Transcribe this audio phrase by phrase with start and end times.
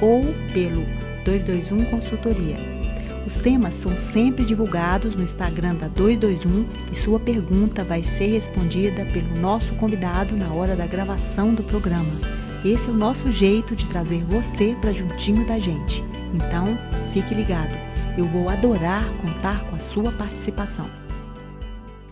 [0.00, 0.22] ou
[0.52, 0.84] pelo
[1.24, 2.56] 221 Consultoria.
[3.26, 9.06] Os temas são sempre divulgados no Instagram da 221 e sua pergunta vai ser respondida
[9.06, 12.12] pelo nosso convidado na hora da gravação do programa.
[12.64, 16.02] Esse é o nosso jeito de trazer você para juntinho da gente.
[16.34, 16.78] Então,
[17.12, 17.78] fique ligado.
[18.16, 20.88] Eu vou adorar contar com a sua participação.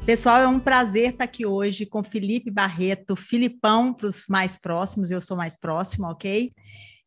[0.05, 5.11] Pessoal, é um prazer estar aqui hoje com Felipe Barreto, Filipão para os mais próximos,
[5.11, 6.53] eu sou mais próxima, ok?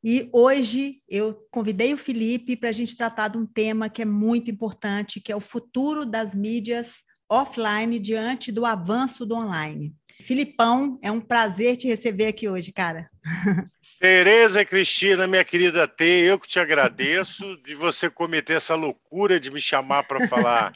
[0.08, 4.06] E hoje eu convidei o Felipe para a gente tratar de um tema que é
[4.06, 9.96] muito importante, que é o futuro das mídias offline diante do avanço do online.
[10.22, 13.10] Filipão, é um prazer te receber aqui hoje, cara.
[14.00, 19.50] Tereza Cristina, minha querida T, eu que te agradeço de você cometer essa loucura de
[19.50, 20.72] me chamar para falar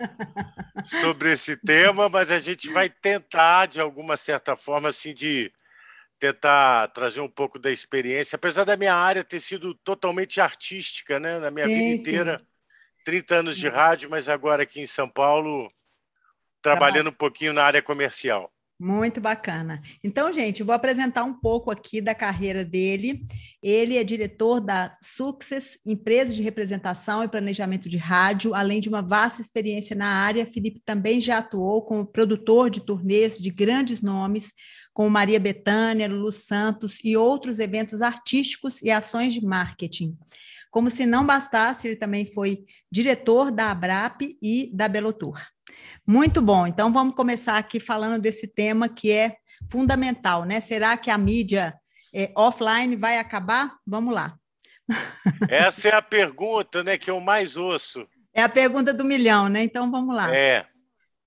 [1.02, 5.52] sobre esse tema, mas a gente vai tentar, de alguma certa forma, assim, de
[6.20, 11.40] tentar trazer um pouco da experiência, apesar da minha área ter sido totalmente artística, né?
[11.40, 12.46] Na minha sim, vida inteira, sim.
[13.06, 15.72] 30 anos de rádio, mas agora aqui em São Paulo,
[16.62, 18.52] trabalhando um pouquinho na área comercial.
[18.82, 19.82] Muito bacana.
[20.02, 23.28] Então, gente, vou apresentar um pouco aqui da carreira dele.
[23.62, 29.02] Ele é diretor da Success, empresa de representação e planejamento de rádio, além de uma
[29.02, 30.46] vasta experiência na área.
[30.46, 34.54] Felipe também já atuou como produtor de turnês de grandes nomes,
[35.00, 40.18] como Maria Bethânia, Lulu Santos e outros eventos artísticos e ações de marketing.
[40.70, 45.42] Como se não bastasse, ele também foi diretor da Abrap e da Belotur.
[46.06, 46.68] Muito bom.
[46.68, 49.38] Então vamos começar aqui falando desse tema que é
[49.72, 50.60] fundamental, né?
[50.60, 51.74] Será que a mídia
[52.14, 53.78] é, offline vai acabar?
[53.88, 54.36] Vamos lá.
[55.48, 58.06] Essa é a pergunta, né, que eu mais ouço.
[58.34, 59.64] É a pergunta do milhão, né?
[59.64, 60.36] Então vamos lá.
[60.36, 60.68] É.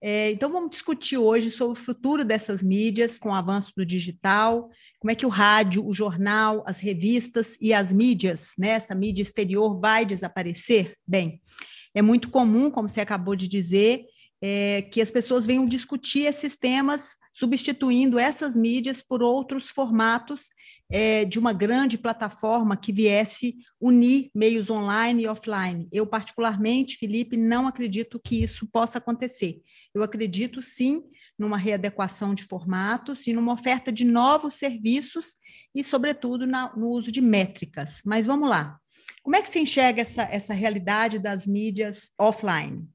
[0.04, 4.68] É, então, vamos discutir hoje sobre o futuro dessas mídias com o avanço do digital,
[4.98, 9.22] como é que o rádio, o jornal, as revistas e as mídias, né, essa mídia
[9.22, 10.96] exterior vai desaparecer?
[11.06, 11.40] Bem,
[11.94, 14.04] é muito comum, como você acabou de dizer,
[14.44, 20.48] é, que as pessoas venham discutir esses temas, substituindo essas mídias por outros formatos
[20.90, 25.88] é, de uma grande plataforma que viesse unir meios online e offline.
[25.92, 29.62] Eu, particularmente, Felipe, não acredito que isso possa acontecer.
[29.94, 31.04] Eu acredito, sim,
[31.38, 35.36] numa readequação de formatos e numa oferta de novos serviços
[35.72, 38.00] e, sobretudo, na, no uso de métricas.
[38.04, 38.76] Mas vamos lá.
[39.22, 42.91] Como é que se enxerga essa, essa realidade das mídias offline?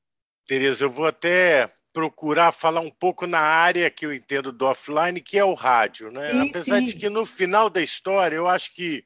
[0.47, 5.19] Tereza, eu vou até procurar falar um pouco na área que eu entendo do offline,
[5.19, 6.11] que é o rádio.
[6.11, 6.29] Né?
[6.29, 6.83] Sim, Apesar sim.
[6.85, 9.03] de que no final da história eu acho que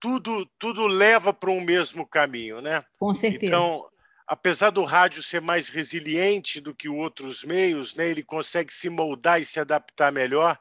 [0.00, 2.60] tudo, tudo leva para um mesmo caminho.
[2.60, 2.82] Né?
[2.98, 3.44] Com certeza.
[3.44, 3.84] Então,
[4.26, 9.40] apesar do rádio ser mais resiliente do que outros meios, né, ele consegue se moldar
[9.40, 10.58] e se adaptar melhor,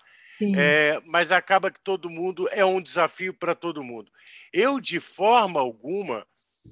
[0.58, 4.12] é, mas acaba que todo mundo é um desafio para todo mundo.
[4.52, 6.26] Eu, de forma alguma,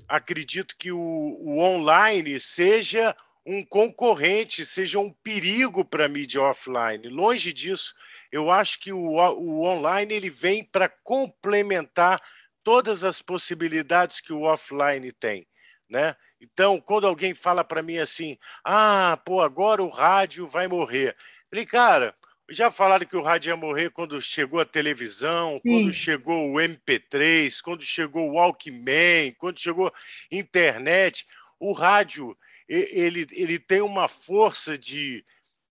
[0.08, 3.16] acredito que o, o online seja
[3.46, 7.08] um concorrente, seja um perigo para a mídia offline.
[7.08, 7.96] Longe disso,
[8.32, 12.22] eu acho que o, o online ele vem para complementar
[12.64, 15.48] todas as possibilidades que o offline tem.
[15.90, 16.16] Né?
[16.40, 21.16] Então, quando alguém fala para mim assim, ah, pô, agora o rádio vai morrer.
[21.50, 22.16] falei, cara,
[22.52, 25.62] já falaram que o rádio ia morrer quando chegou a televisão, Sim.
[25.64, 29.94] quando chegou o MP3, quando chegou o Walkman, quando chegou a
[30.32, 31.26] internet.
[31.60, 35.26] O rádio ele, ele tem uma força de,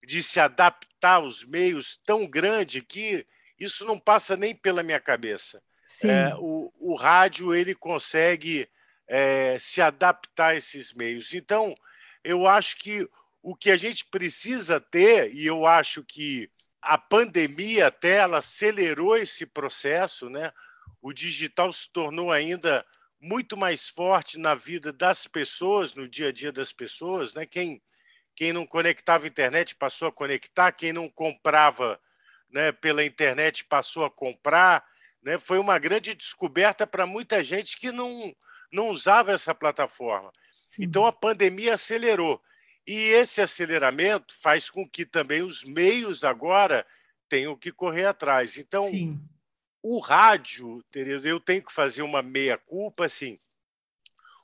[0.06, 3.26] de se adaptar aos meios tão grande que
[3.58, 5.62] isso não passa nem pela minha cabeça.
[6.04, 8.68] É, o, o rádio ele consegue
[9.08, 11.34] é, se adaptar a esses meios.
[11.34, 11.74] Então,
[12.22, 13.08] eu acho que
[13.42, 16.50] o que a gente precisa ter, e eu acho que
[16.82, 20.52] a pandemia até ela acelerou esse processo, né?
[21.02, 22.84] O digital se tornou ainda
[23.20, 27.44] muito mais forte na vida das pessoas, no dia a dia das pessoas, né?
[27.46, 27.82] Quem
[28.34, 32.00] quem não conectava à internet passou a conectar, quem não comprava,
[32.48, 34.82] né, pela internet passou a comprar,
[35.22, 35.38] né?
[35.38, 38.34] Foi uma grande descoberta para muita gente que não
[38.72, 40.32] não usava essa plataforma.
[40.52, 40.84] Sim.
[40.84, 42.40] Então a pandemia acelerou.
[42.86, 46.86] E esse aceleramento faz com que também os meios agora
[47.28, 48.58] tenham que correr atrás.
[48.58, 49.20] Então, Sim.
[49.82, 53.38] o rádio, Tereza, eu tenho que fazer uma meia-culpa, assim.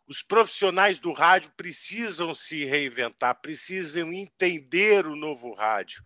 [0.06, 6.02] Os profissionais do rádio precisam se reinventar, precisam entender o novo rádio.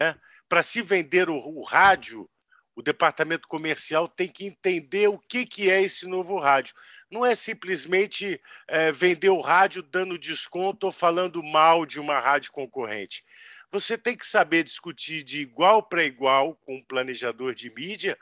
[0.00, 0.18] Né?
[0.48, 2.28] Para se vender o, o, rádio,
[2.76, 6.74] o departamento comercial tem que entender o que, que é esse novo rádio.
[7.10, 8.38] Não é simplesmente
[8.68, 13.24] é, vender o rádio dando desconto ou falando mal de uma rádio concorrente.
[13.70, 18.16] Você tem que saber discutir de igual para igual com um planejador de mídia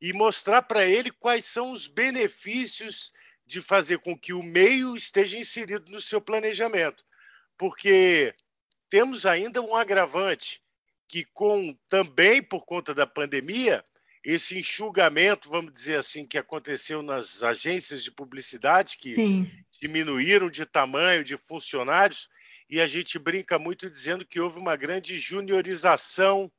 [0.00, 3.12] e mostrar para ele quais são os benefícios
[3.44, 7.04] de fazer com que o meio esteja inserido no seu planejamento.
[7.56, 8.32] Porque
[8.88, 10.62] temos ainda um agravante
[11.08, 13.82] que com também por conta da pandemia,
[14.24, 19.50] esse enxugamento, vamos dizer assim, que aconteceu nas agências de publicidade que Sim.
[19.80, 22.28] diminuíram de tamanho de funcionários,
[22.68, 26.52] e a gente brinca muito dizendo que houve uma grande juniorização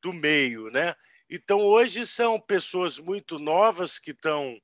[0.00, 0.94] do meio, né?
[1.28, 4.60] Então, hoje são pessoas muito novas que estão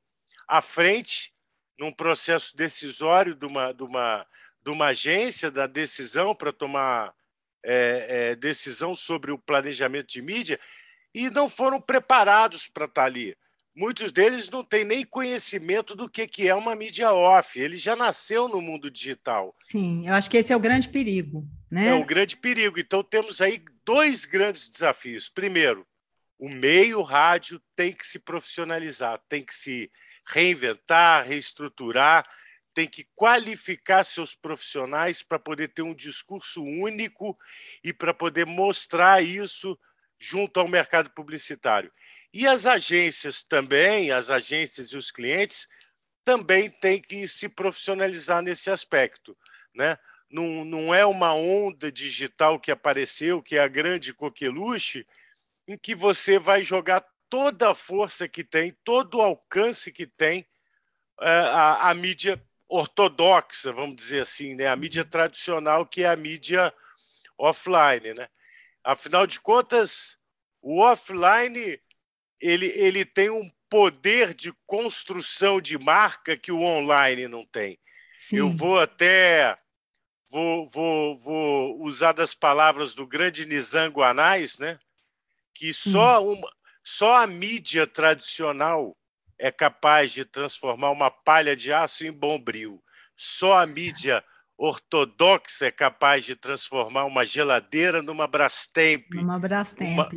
[0.49, 1.33] à frente
[1.79, 4.27] num processo decisório de uma, de uma,
[4.63, 7.15] de uma agência da decisão para tomar
[7.65, 10.61] é, é, decisão sobre o planejamento de mídia
[11.17, 13.35] e não foram preparados para estar ali.
[13.75, 17.59] Muitos deles não têm nem conhecimento do que, que é uma mídia off.
[17.59, 19.55] Ele já nasceu no mundo digital.
[19.57, 21.49] Sim, eu acho que esse é o grande perigo.
[21.71, 21.89] Né?
[21.89, 22.79] É o grande perigo.
[22.79, 25.31] Então, temos aí dois grandes desafios.
[25.31, 25.87] Primeiro,
[26.39, 29.91] o meio rádio tem que se profissionalizar, tem que se
[30.27, 32.29] reinventar, reestruturar,
[32.75, 37.35] tem que qualificar seus profissionais para poder ter um discurso único
[37.83, 39.79] e para poder mostrar isso
[40.19, 41.93] junto ao mercado publicitário.
[42.33, 45.67] E as agências também, as agências e os clientes
[46.25, 49.37] também têm que se profissionalizar nesse aspecto,
[49.75, 49.97] né?
[50.29, 55.07] Não, não é uma onda digital que apareceu, que é a grande coqueluche,
[55.69, 60.45] em que você vai jogar toda a força que tem, todo o alcance que tem
[61.21, 64.67] é, a, a, mídia ortodoxa, vamos dizer assim, né?
[64.67, 66.73] a mídia tradicional, que é a mídia
[67.39, 68.15] offline.
[68.15, 68.29] Né?
[68.87, 70.17] Afinal de contas,
[70.63, 71.81] o offline
[72.41, 77.79] ele, ele tem um poder de construção de marca que o online não tem.
[78.17, 78.37] Sim.
[78.37, 79.57] Eu vou até
[80.31, 84.79] vou, vou, vou usar das palavras do grande Nizam Guanais, né?
[85.53, 86.49] que só, uma,
[86.85, 88.97] só a mídia tradicional
[89.39, 92.83] é capaz de transformar uma palha de aço em bombril.
[93.17, 94.23] Só a mídia
[94.59, 99.07] ortodoxa é capaz de transformar uma geladeira numa Brastemp.
[99.15, 99.93] Uma Brastemp.
[99.93, 100.11] Uma,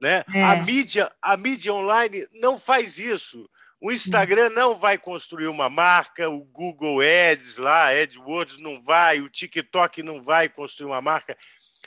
[0.00, 0.24] né?
[0.34, 0.42] É.
[0.42, 3.48] A, mídia, a mídia online não faz isso.
[3.80, 9.28] O Instagram não vai construir uma marca, o Google Ads lá, AdWords não vai, o
[9.28, 11.36] TikTok não vai construir uma marca.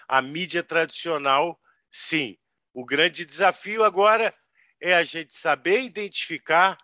[0.07, 1.59] A mídia tradicional,
[1.89, 2.37] sim.
[2.73, 4.33] O grande desafio agora
[4.81, 6.77] é a gente saber identificar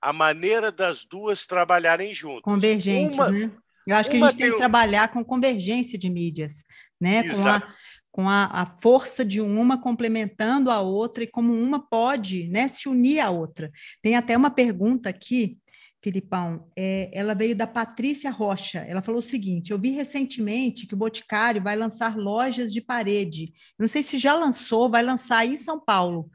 [0.00, 2.42] a maneira das duas trabalharem juntas.
[2.42, 3.50] Convergentes, uma, né?
[3.86, 6.64] Eu acho que a gente tem que trabalhar com convergência de mídias,
[7.00, 7.22] né?
[7.28, 7.74] Com, a,
[8.10, 12.88] com a, a, força de uma complementando a outra e como uma pode né, se
[12.88, 13.70] unir à outra.
[14.00, 15.58] Tem até uma pergunta aqui
[16.02, 18.80] Filipão, é, ela veio da Patrícia Rocha.
[18.80, 23.52] Ela falou o seguinte: eu vi recentemente que o Boticário vai lançar lojas de parede.
[23.78, 26.28] Não sei se já lançou, vai lançar aí em São Paulo.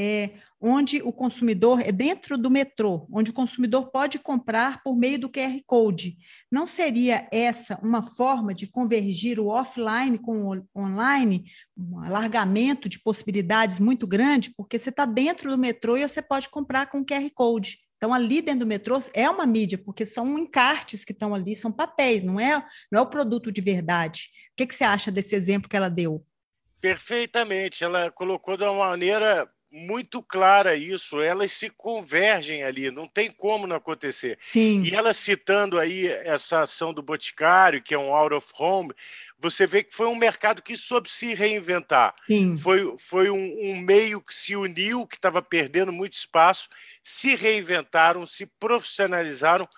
[0.00, 5.18] É, onde o consumidor é dentro do metrô, onde o consumidor pode comprar por meio
[5.18, 6.16] do QR Code.
[6.50, 13.00] Não seria essa uma forma de convergir o offline com o online, um alargamento de
[13.00, 17.28] possibilidades muito grande, porque você está dentro do metrô e você pode comprar com QR
[17.34, 17.78] Code.
[17.96, 21.72] Então, ali dentro do metrô é uma mídia, porque são encartes que estão ali, são
[21.72, 24.28] papéis, não é, não é o produto de verdade.
[24.52, 26.20] O que, que você acha desse exemplo que ela deu?
[26.80, 27.82] Perfeitamente.
[27.82, 33.66] Ela colocou de uma maneira muito clara isso, elas se convergem ali, não tem como
[33.66, 34.38] não acontecer.
[34.40, 34.82] Sim.
[34.82, 38.92] E ela citando aí essa ação do Boticário, que é um out of home,
[39.38, 42.14] você vê que foi um mercado que soube se reinventar.
[42.26, 42.56] Sim.
[42.56, 46.68] Foi, foi um, um meio que se uniu, que estava perdendo muito espaço,
[47.02, 49.68] se reinventaram, se profissionalizaram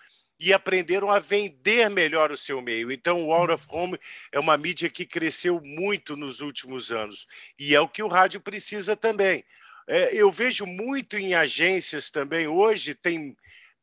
[0.41, 2.91] e aprenderam a vender melhor o seu meio.
[2.91, 3.99] Então, o out of home
[4.33, 7.27] é uma mídia que cresceu muito nos últimos anos
[7.59, 9.45] e é o que o rádio precisa também.
[9.87, 13.37] É, eu vejo muito em agências também, hoje tem,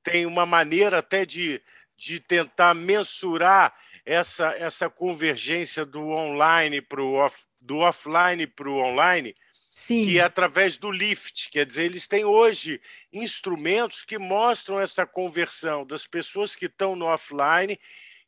[0.03, 1.61] tem uma maneira até de,
[1.97, 3.73] de tentar mensurar
[4.05, 9.35] essa, essa convergência do online para o off, do offline para o online,
[9.73, 10.05] Sim.
[10.05, 11.49] que é através do lift.
[11.49, 12.79] Quer dizer, eles têm hoje
[13.11, 17.77] instrumentos que mostram essa conversão das pessoas que estão no offline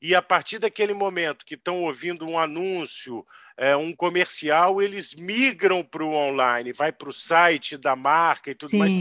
[0.01, 3.25] e a partir daquele momento que estão ouvindo um anúncio,
[3.59, 8.55] é, um comercial, eles migram para o online, vai para o site da marca e
[8.55, 8.77] tudo Sim.
[8.79, 8.93] mais.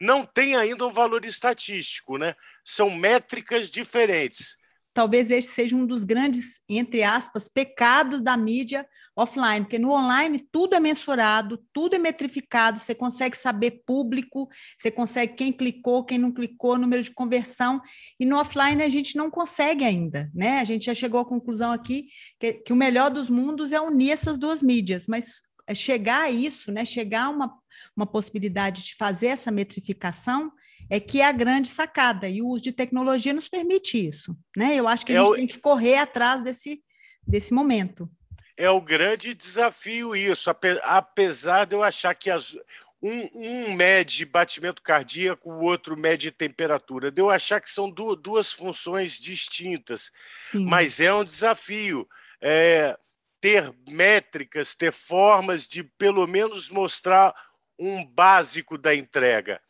[0.00, 2.34] não tem ainda um valor estatístico, né?
[2.64, 4.57] São métricas diferentes
[4.98, 10.44] talvez esse seja um dos grandes, entre aspas, pecados da mídia offline, porque no online
[10.50, 16.18] tudo é mensurado, tudo é metrificado, você consegue saber público, você consegue quem clicou, quem
[16.18, 17.80] não clicou, número de conversão,
[18.18, 20.58] e no offline a gente não consegue ainda, né?
[20.58, 22.08] A gente já chegou à conclusão aqui
[22.40, 26.30] que, que o melhor dos mundos é unir essas duas mídias, mas é chegar a
[26.30, 26.84] isso, né?
[26.84, 27.54] Chegar a uma,
[27.96, 30.50] uma possibilidade de fazer essa metrificação
[30.90, 34.36] é que é a grande sacada, e o uso de tecnologia nos permite isso.
[34.56, 34.76] Né?
[34.76, 35.34] Eu acho que a é gente o...
[35.34, 36.82] tem que correr atrás desse,
[37.26, 38.10] desse momento.
[38.56, 40.50] É o grande desafio isso,
[40.82, 42.56] apesar de eu achar que as,
[43.00, 47.10] um, um mede batimento cardíaco, o outro mede temperatura.
[47.10, 50.64] De eu achar que são duas, duas funções distintas, Sim.
[50.64, 52.08] mas é um desafio.
[52.40, 52.98] É,
[53.40, 57.32] ter métricas, ter formas de pelo menos mostrar
[57.78, 59.60] um básico da entrega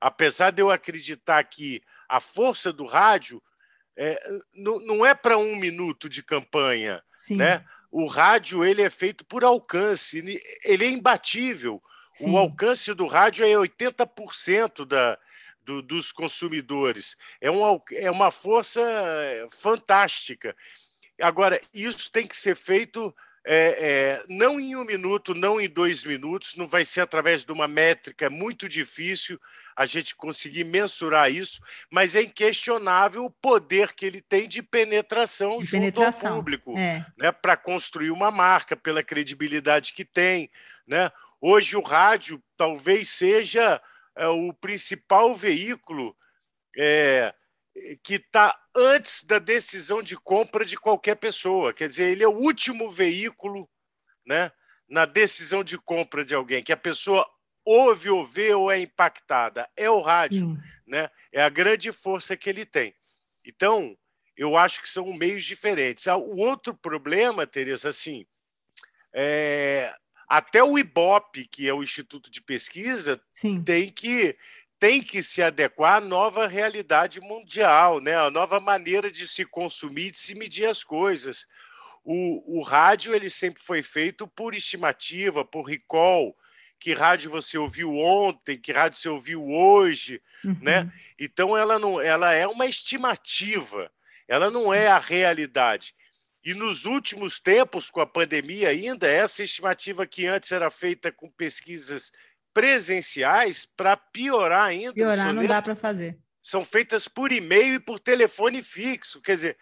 [0.00, 3.42] apesar de eu acreditar que a força do rádio
[3.96, 4.18] é,
[4.54, 7.36] não, não é para um minuto de campanha, Sim.
[7.36, 7.64] né?
[7.90, 10.18] O rádio ele é feito por alcance,
[10.64, 11.82] ele é imbatível.
[12.12, 12.30] Sim.
[12.30, 15.18] O alcance do rádio é 80% da,
[15.62, 17.16] do, dos consumidores.
[17.40, 18.82] É, um, é uma força
[19.50, 20.54] fantástica.
[21.20, 23.14] Agora, isso tem que ser feito
[23.48, 27.52] é, é, não em um minuto, não em dois minutos, não vai ser através de
[27.52, 29.40] uma métrica muito difícil
[29.76, 35.58] a gente conseguir mensurar isso, mas é inquestionável o poder que ele tem de penetração
[35.58, 36.30] de junto penetração.
[36.30, 37.06] ao público, é.
[37.16, 40.50] né, para construir uma marca, pela credibilidade que tem.
[40.84, 41.08] Né?
[41.40, 43.80] Hoje o rádio talvez seja
[44.16, 46.16] é, o principal veículo
[46.76, 47.32] é,
[48.02, 51.72] que está antes da decisão de compra de qualquer pessoa.
[51.72, 53.68] Quer dizer, ele é o último veículo
[54.26, 54.50] né,
[54.88, 57.28] na decisão de compra de alguém, que a pessoa
[57.64, 59.68] ouve ou vê ou é impactada.
[59.76, 60.56] É o rádio,
[60.86, 61.10] né?
[61.32, 62.94] é a grande força que ele tem.
[63.44, 63.96] Então,
[64.36, 66.06] eu acho que são meios diferentes.
[66.06, 68.26] Ah, o outro problema, Tereza, assim,
[69.12, 69.92] é...
[70.28, 73.62] até o IBOP, que é o Instituto de Pesquisa, Sim.
[73.62, 74.36] tem que
[74.78, 78.16] tem que se adequar à nova realidade mundial, né?
[78.16, 81.46] a nova maneira de se consumir, de se medir as coisas.
[82.04, 86.36] O, o rádio ele sempre foi feito por estimativa, por recall,
[86.78, 90.58] que rádio você ouviu ontem, que rádio você ouviu hoje, uhum.
[90.60, 90.92] né?
[91.18, 93.90] Então ela não, ela é uma estimativa,
[94.28, 95.94] ela não é a realidade.
[96.44, 101.28] E nos últimos tempos, com a pandemia ainda, essa estimativa que antes era feita com
[101.28, 102.12] pesquisas
[102.56, 104.94] presenciais, para piorar ainda.
[104.94, 106.16] Piorar não dá para fazer.
[106.42, 109.20] São feitas por e-mail e por telefone fixo.
[109.20, 109.58] Quer dizer,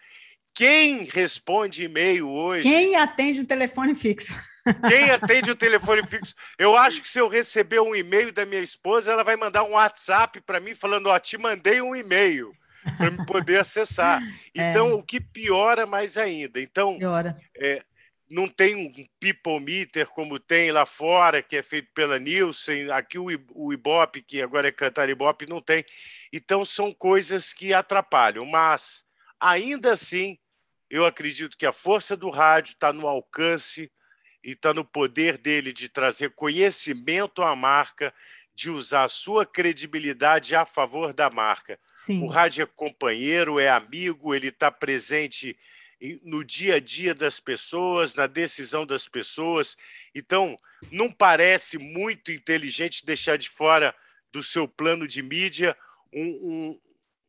[0.55, 2.61] quem responde e-mail hoje?
[2.61, 4.33] Quem atende o telefone fixo?
[4.87, 6.33] Quem atende o telefone fixo?
[6.57, 9.71] Eu acho que se eu receber um e-mail da minha esposa, ela vai mandar um
[9.73, 12.51] WhatsApp para mim falando: Ó, te mandei um e-mail
[12.97, 14.21] para me poder acessar.
[14.57, 14.69] É.
[14.69, 14.93] Então, é.
[14.93, 16.61] o que piora mais ainda.
[16.61, 17.35] Então, piora.
[17.57, 17.83] É,
[18.29, 23.19] não tem um people meter como tem lá fora, que é feito pela Nielsen, aqui
[23.19, 25.85] o, Ibope, que agora é Cantar Ibope, não tem.
[26.33, 29.05] Então, são coisas que atrapalham, mas
[29.39, 30.37] ainda assim,
[30.89, 33.91] eu acredito que a força do rádio está no alcance
[34.43, 38.13] e está no poder dele de trazer conhecimento à marca,
[38.55, 41.79] de usar a sua credibilidade a favor da marca.
[41.93, 42.23] Sim.
[42.23, 45.57] O rádio é companheiro, é amigo, ele está presente
[46.23, 49.75] no dia a dia das pessoas, na decisão das pessoas.
[50.13, 50.57] Então,
[50.91, 53.93] não parece muito inteligente deixar de fora
[54.31, 55.75] do seu plano de mídia
[56.13, 56.79] um,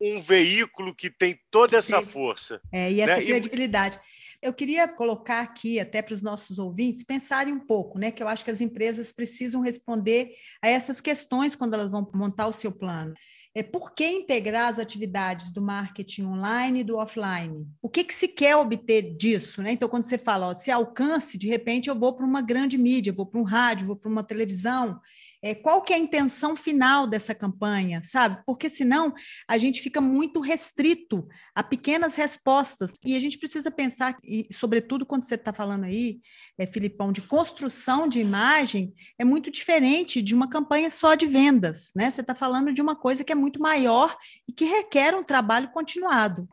[0.01, 2.61] um, um veículo que tem toda essa força.
[2.71, 3.25] É, e essa né?
[3.25, 3.99] credibilidade.
[4.41, 8.11] Eu queria colocar aqui, até para os nossos ouvintes, pensarem um pouco, né?
[8.11, 12.47] Que eu acho que as empresas precisam responder a essas questões quando elas vão montar
[12.47, 13.15] o seu plano.
[13.57, 17.67] É por que integrar as atividades do marketing online e do offline?
[17.81, 19.63] O que, que se quer obter disso?
[19.63, 19.71] Né?
[19.71, 23.11] Então, quando você fala, ó, se alcance, de repente eu vou para uma grande mídia,
[23.11, 25.01] vou para um rádio, vou para uma televisão,
[25.47, 28.41] é, qual que é a intenção final dessa campanha, sabe?
[28.45, 29.13] Porque senão
[29.47, 31.25] a gente fica muito restrito
[31.55, 36.19] a pequenas respostas e a gente precisa pensar, e sobretudo quando você está falando aí,
[36.57, 41.91] é, Filipão, de construção de imagem, é muito diferente de uma campanha só de vendas,
[41.95, 42.11] né?
[42.11, 45.69] Você está falando de uma coisa que é muito maior e que requer um trabalho
[45.71, 46.47] continuado.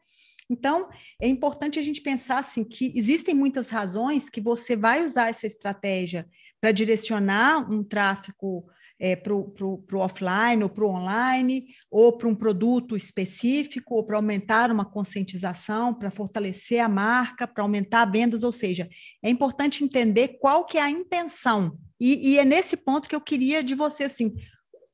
[0.48, 0.88] Então,
[1.20, 5.46] é importante a gente pensar assim que existem muitas razões que você vai usar essa
[5.46, 6.28] estratégia
[6.60, 8.66] para direcionar um tráfego
[8.98, 14.16] é, para o offline ou para o online, ou para um produto específico, ou para
[14.16, 18.88] aumentar uma conscientização, para fortalecer a marca, para aumentar vendas, ou seja,
[19.22, 21.76] é importante entender qual que é a intenção.
[22.00, 24.34] E, e, é nesse ponto que eu queria de você, assim,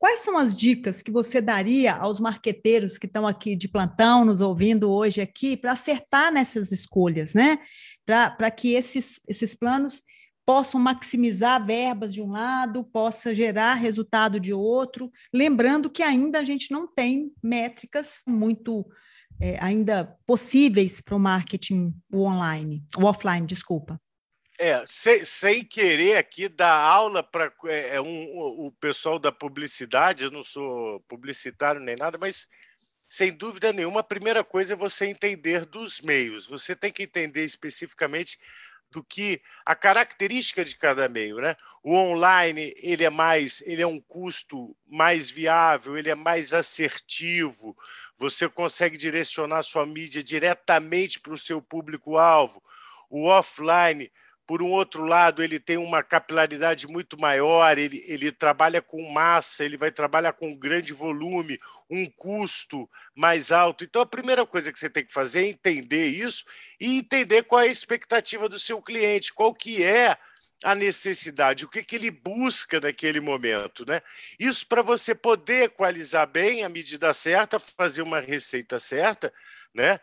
[0.01, 4.41] Quais são as dicas que você daria aos marqueteiros que estão aqui de plantão, nos
[4.41, 7.59] ouvindo hoje aqui, para acertar nessas escolhas, né?
[8.07, 10.01] Para que esses, esses planos
[10.51, 16.45] possam maximizar verbas de um lado, possa gerar resultado de outro, lembrando que ainda a
[16.45, 18.85] gente não tem métricas muito
[19.41, 24.01] é, ainda possíveis para o marketing online, o offline, desculpa.
[24.59, 30.25] É, sem, sem querer aqui dar aula para é, é, um, o pessoal da publicidade,
[30.25, 32.49] eu não sou publicitário nem nada, mas
[33.09, 36.49] sem dúvida nenhuma, a primeira coisa é você entender dos meios.
[36.49, 38.37] Você tem que entender especificamente
[38.91, 41.57] do que a característica de cada meio, né?
[41.83, 47.77] O online ele é mais, ele é um custo mais viável, ele é mais assertivo.
[48.17, 52.63] Você consegue direcionar sua mídia diretamente para o seu público-alvo.
[53.09, 54.11] O offline
[54.51, 59.65] por um outro lado, ele tem uma capilaridade muito maior, ele, ele trabalha com massa,
[59.65, 61.57] ele vai trabalhar com grande volume,
[61.89, 63.85] um custo mais alto.
[63.85, 66.45] Então, a primeira coisa que você tem que fazer é entender isso
[66.81, 70.19] e entender qual é a expectativa do seu cliente, qual que é
[70.65, 73.87] a necessidade, o que, que ele busca naquele momento.
[73.87, 74.01] Né?
[74.37, 79.33] Isso para você poder equalizar bem a medida certa, fazer uma receita certa,
[79.73, 80.01] né?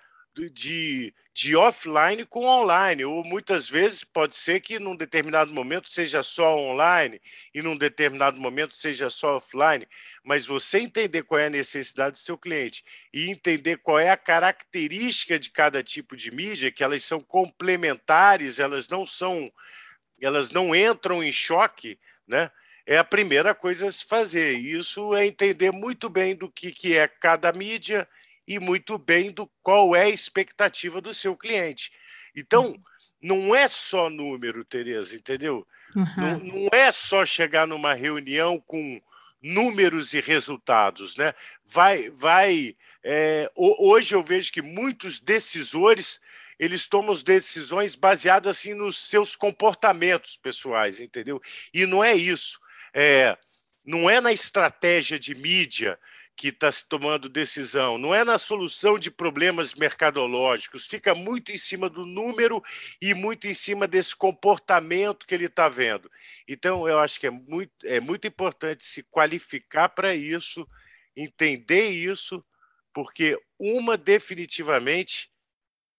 [0.54, 6.24] de, de offline com online, ou muitas vezes pode ser que num determinado momento seja
[6.24, 7.22] só online
[7.54, 9.88] e num determinado momento seja só offline,
[10.26, 14.18] mas você entender qual é a necessidade do seu cliente e entender qual é a
[14.18, 19.48] característica de cada tipo de mídia, que elas são complementares, elas não são,
[20.20, 22.50] elas não entram em choque, né?
[22.84, 24.54] É a primeira coisa a se fazer.
[24.58, 28.08] Isso é entender muito bem do que, que é cada mídia
[28.48, 31.92] e muito bem do qual é a expectativa do seu cliente.
[32.36, 32.82] Então, uhum.
[33.22, 35.68] não é só número, Tereza, entendeu?
[35.96, 36.06] Uhum.
[36.18, 39.02] Não, não é só chegar numa reunião com
[39.42, 41.34] números e resultados, né?
[41.66, 42.76] Vai, vai.
[43.04, 46.20] É, hoje eu vejo que muitos decisores
[46.60, 51.42] eles tomam decisões baseadas assim nos seus comportamentos pessoais, entendeu?
[51.74, 52.60] E não é isso.
[52.94, 53.38] É,
[53.86, 56.00] não é na estratégia de mídia,
[56.38, 61.58] que está se tomando decisão, não é na solução de problemas mercadológicos, fica muito em
[61.58, 62.64] cima do número
[63.02, 66.12] e muito em cima desse comportamento que ele está vendo.
[66.48, 70.68] Então, eu acho que é muito, é muito importante se qualificar para isso,
[71.16, 72.46] entender isso,
[72.94, 75.32] porque uma definitivamente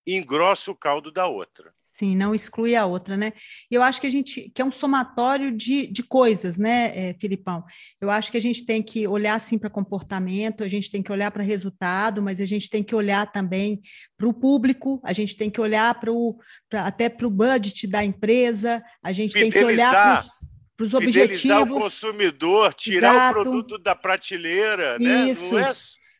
[0.06, 1.74] engrossa o caldo da outra.
[1.98, 3.32] Sim, não exclui a outra, né?
[3.68, 7.16] E eu acho que a gente, que é um somatório de, de coisas, né, é,
[7.18, 7.64] Filipão?
[8.00, 11.10] Eu acho que a gente tem que olhar, sim, para comportamento, a gente tem que
[11.10, 13.80] olhar para resultado, mas a gente tem que olhar também
[14.16, 16.38] para o público, a gente tem que olhar para o,
[16.70, 19.52] pra, até para o budget da empresa, a gente Fidelizar.
[19.52, 20.24] tem que olhar
[20.76, 21.40] para os objetivos.
[21.40, 23.40] Fidelizar o consumidor, tirar Exato.
[23.40, 25.30] o produto da prateleira, né?
[25.30, 25.50] Isso.
[25.50, 25.72] Não é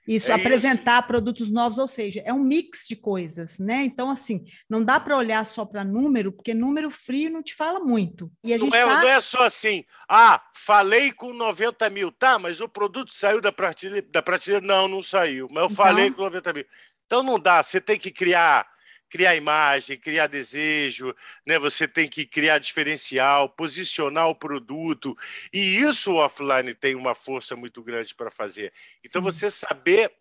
[0.09, 1.07] isso, é apresentar isso.
[1.07, 3.85] produtos novos, ou seja, é um mix de coisas, né?
[3.85, 7.79] Então, assim, não dá para olhar só para número, porque número frio não te fala
[7.79, 8.33] muito.
[8.43, 9.01] E a não, é, tá...
[9.03, 13.53] não é só assim, ah, falei com 90 mil, tá, mas o produto saiu da
[13.53, 14.67] prateleira, da prateleira?
[14.67, 15.77] Não, não saiu, mas eu então...
[15.77, 16.65] falei com 90 mil.
[17.07, 18.67] Então não dá, você tem que criar
[19.09, 21.15] criar imagem, criar desejo,
[21.47, 21.59] né?
[21.59, 25.17] Você tem que criar diferencial, posicionar o produto,
[25.53, 28.73] e isso o offline tem uma força muito grande para fazer.
[29.05, 29.31] Então Sim.
[29.31, 30.13] você saber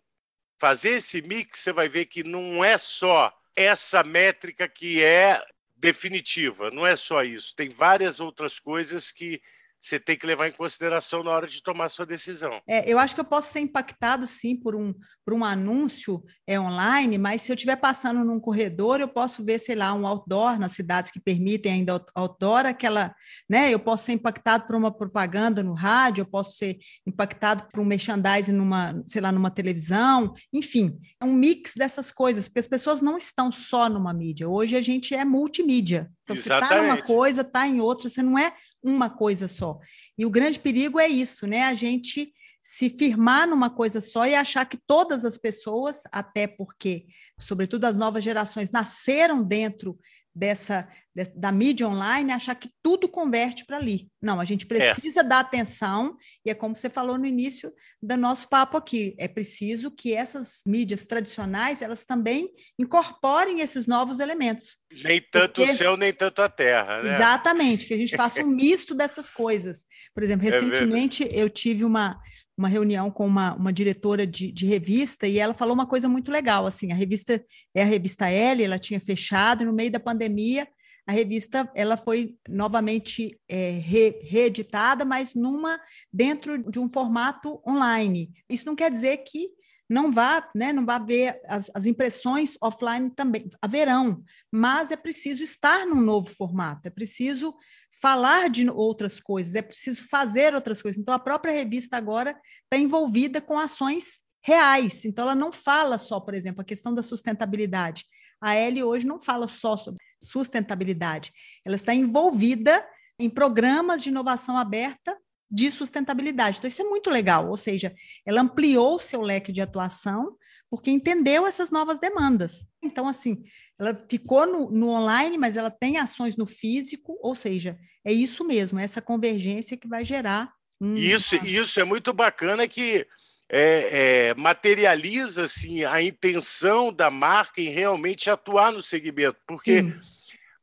[0.56, 5.40] fazer esse mix, você vai ver que não é só essa métrica que é
[5.76, 7.54] definitiva, não é só isso.
[7.54, 9.40] Tem várias outras coisas que
[9.80, 12.50] você tem que levar em consideração na hora de tomar sua decisão.
[12.66, 14.92] É, eu acho que eu posso ser impactado sim por um,
[15.24, 19.58] por um anúncio é, online, mas se eu estiver passando num corredor, eu posso ver,
[19.58, 23.14] sei lá, um outdoor nas cidades que permitem ainda outdoor, aquela,
[23.48, 23.72] né?
[23.72, 27.84] Eu posso ser impactado por uma propaganda no rádio, eu posso ser impactado por um
[27.84, 33.00] merchandising numa, sei lá, numa televisão, enfim, é um mix dessas coisas, porque as pessoas
[33.00, 34.48] não estão só numa mídia.
[34.48, 36.10] Hoje a gente é multimídia.
[36.28, 36.68] Então, Exatamente.
[36.68, 39.78] você está numa coisa, está em outra, você não é uma coisa só.
[40.16, 41.62] E o grande perigo é isso, né?
[41.64, 47.06] A gente se firmar numa coisa só e achar que todas as pessoas, até porque,
[47.38, 49.98] sobretudo as novas gerações, nasceram dentro
[50.38, 50.88] dessa
[51.34, 54.08] da mídia online achar que tudo converte para ali.
[54.22, 54.68] Não, a gente é.
[54.68, 55.24] precisa é.
[55.24, 59.90] dar atenção, e é como você falou no início do nosso papo aqui, é preciso
[59.90, 62.48] que essas mídias tradicionais, elas também
[62.78, 64.76] incorporem esses novos elementos.
[65.02, 65.72] Nem tanto Porque...
[65.72, 67.16] o céu, nem tanto a terra, né?
[67.16, 69.86] Exatamente, que a gente faça um misto dessas coisas.
[70.14, 72.16] Por exemplo, é recentemente é eu tive uma,
[72.58, 76.30] uma reunião com uma, uma diretora de, de, revista e ela falou uma coisa muito
[76.30, 77.42] legal, assim, a revista
[77.72, 80.66] é a revista L, ela tinha fechado, no meio da pandemia
[81.08, 85.80] a revista ela foi novamente é, re, reeditada, mas numa
[86.12, 88.30] dentro de um formato online.
[88.46, 89.48] Isso não quer dizer que
[89.88, 95.42] não vá, né, não vá haver as, as impressões offline também haverão, mas é preciso
[95.42, 97.54] estar num novo formato, é preciso
[98.00, 101.00] falar de outras coisas, é preciso fazer outras coisas.
[101.00, 105.04] Então a própria revista agora está envolvida com ações reais.
[105.04, 108.04] Então ela não fala só, por exemplo, a questão da sustentabilidade.
[108.40, 111.32] A L hoje não fala só sobre sustentabilidade,
[111.64, 112.84] ela está envolvida
[113.18, 115.16] em programas de inovação aberta
[115.50, 116.58] de sustentabilidade.
[116.58, 120.36] Então, isso é muito legal, ou seja, ela ampliou o seu leque de atuação
[120.70, 122.66] porque entendeu essas novas demandas.
[122.82, 123.44] Então, assim,
[123.78, 128.44] ela ficou no, no, online, mas ela tem ações no físico, ou seja, é isso
[128.44, 130.52] mesmo, é essa convergência que vai gerar.
[130.80, 130.94] Um...
[130.94, 133.06] Isso, isso é muito bacana que
[133.48, 139.94] é, é, materializa assim, a intenção da marca em realmente atuar no segmento, porque Sim.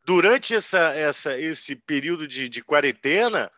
[0.06, 3.52] durante essa, essa, esse período de, de quarentena,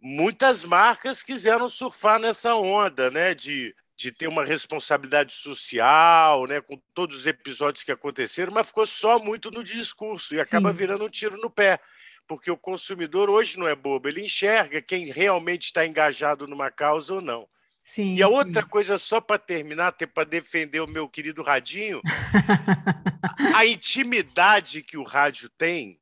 [0.00, 3.34] muitas marcas quiseram surfar nessa onda, né?
[3.34, 6.58] De, de ter uma responsabilidade social, né?
[6.58, 10.78] Com todos os episódios que aconteceram, mas ficou só muito no discurso e acaba Sim.
[10.78, 11.78] virando um tiro no pé.
[12.26, 17.12] Porque o consumidor hoje não é bobo, ele enxerga quem realmente está engajado numa causa
[17.12, 17.46] ou não.
[17.82, 18.32] Sim, e a sim.
[18.32, 22.00] outra coisa, só para terminar, para defender o meu querido Radinho,
[23.54, 26.00] a intimidade que o rádio tem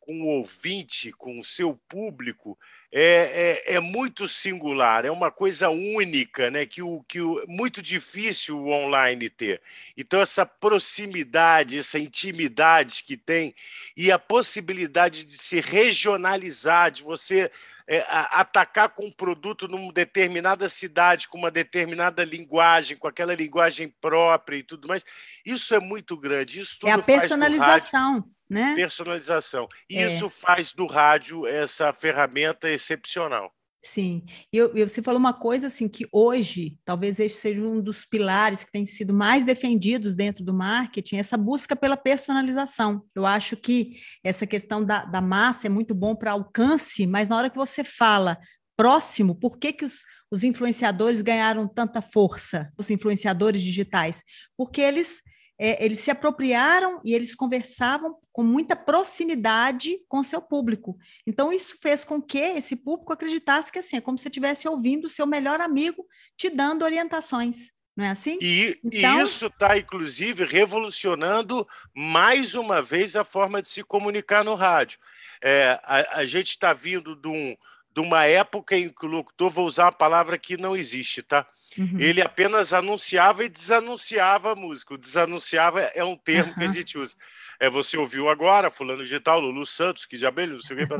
[0.00, 2.58] com o ouvinte, com o seu público,
[2.90, 6.64] é, é, é, muito singular, é uma coisa única, né?
[6.64, 9.60] que, o, que o, muito difícil o online ter.
[9.96, 13.54] Então, essa proximidade, essa intimidade que tem
[13.94, 17.50] e a possibilidade de se regionalizar, de você
[17.86, 23.94] é, atacar com um produto numa determinada cidade, com uma determinada linguagem, com aquela linguagem
[24.00, 25.04] própria e tudo mais,
[25.44, 26.60] isso é muito grande.
[26.60, 28.74] Isso é a personalização né?
[28.74, 29.68] Personalização.
[29.88, 30.06] E é.
[30.06, 33.52] isso faz do rádio essa ferramenta excepcional.
[33.80, 37.80] Sim, e eu, eu, você falou uma coisa assim que hoje talvez esse seja um
[37.80, 43.04] dos pilares que tem sido mais defendidos dentro do marketing, essa busca pela personalização.
[43.14, 47.36] Eu acho que essa questão da, da massa é muito bom para alcance, mas na
[47.36, 48.36] hora que você fala
[48.76, 54.24] próximo, por que, que os, os influenciadores ganharam tanta força, os influenciadores digitais?
[54.56, 55.20] Porque eles
[55.58, 60.96] é, eles se apropriaram e eles conversavam com muita proximidade com seu público.
[61.26, 65.06] Então, isso fez com que esse público acreditasse que assim, é como se estivesse ouvindo
[65.06, 67.72] o seu melhor amigo te dando orientações.
[67.96, 68.38] Não é assim?
[68.40, 69.18] E, então...
[69.18, 75.00] e isso está, inclusive, revolucionando mais uma vez a forma de se comunicar no rádio.
[75.42, 77.56] É, a, a gente está vindo de, um,
[77.98, 81.44] de uma época em que o locutor, vou usar uma palavra que não existe, tá?
[81.76, 81.98] Uhum.
[81.98, 84.94] Ele apenas anunciava e desanunciava a música.
[84.94, 86.58] O desanunciava é um termo uhum.
[86.58, 87.16] que a gente usa.
[87.58, 90.94] É, você ouviu agora, fulano de tal, Lulu Santos, que já não sei o que.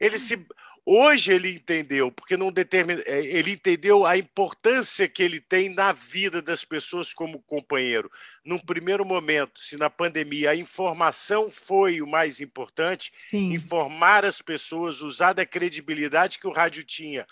[0.00, 0.42] Ele se
[0.84, 5.92] Hoje ele entendeu, porque não determina, é, ele entendeu a importância que ele tem na
[5.92, 8.10] vida das pessoas como companheiro.
[8.44, 13.52] Num primeiro momento, se na pandemia a informação foi o mais importante, Sim.
[13.52, 17.26] informar as pessoas, usar da credibilidade que o rádio tinha